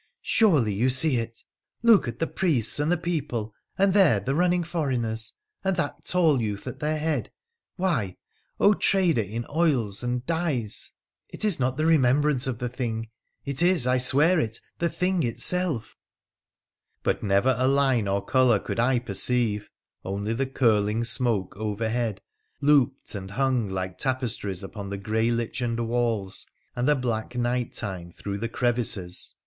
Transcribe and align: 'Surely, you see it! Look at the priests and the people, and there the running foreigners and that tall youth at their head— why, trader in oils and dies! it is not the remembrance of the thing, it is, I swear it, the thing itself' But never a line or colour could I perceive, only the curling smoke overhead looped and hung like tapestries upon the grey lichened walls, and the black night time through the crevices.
'Surely, 0.23 0.73
you 0.73 0.89
see 0.89 1.17
it! 1.17 1.43
Look 1.83 2.07
at 2.07 2.17
the 2.17 2.25
priests 2.25 2.79
and 2.79 2.91
the 2.91 2.97
people, 2.97 3.53
and 3.77 3.93
there 3.93 4.19
the 4.19 4.33
running 4.33 4.63
foreigners 4.63 5.33
and 5.63 5.75
that 5.75 6.05
tall 6.05 6.41
youth 6.41 6.65
at 6.65 6.79
their 6.79 6.97
head— 6.97 7.31
why, 7.75 8.17
trader 8.79 9.21
in 9.21 9.45
oils 9.55 10.01
and 10.01 10.25
dies! 10.25 10.89
it 11.29 11.45
is 11.45 11.59
not 11.59 11.77
the 11.77 11.85
remembrance 11.85 12.47
of 12.47 12.57
the 12.57 12.67
thing, 12.67 13.11
it 13.45 13.61
is, 13.61 13.85
I 13.85 13.99
swear 13.99 14.39
it, 14.39 14.59
the 14.79 14.89
thing 14.89 15.21
itself' 15.21 15.95
But 17.03 17.21
never 17.21 17.53
a 17.59 17.67
line 17.67 18.07
or 18.07 18.25
colour 18.25 18.57
could 18.57 18.79
I 18.79 18.97
perceive, 18.97 19.69
only 20.03 20.33
the 20.33 20.47
curling 20.47 21.03
smoke 21.03 21.55
overhead 21.57 22.21
looped 22.59 23.13
and 23.13 23.29
hung 23.29 23.69
like 23.69 23.99
tapestries 23.99 24.63
upon 24.63 24.89
the 24.89 24.97
grey 24.97 25.29
lichened 25.29 25.87
walls, 25.87 26.47
and 26.75 26.89
the 26.89 26.95
black 26.95 27.35
night 27.35 27.73
time 27.73 28.09
through 28.09 28.39
the 28.39 28.49
crevices. 28.49 29.35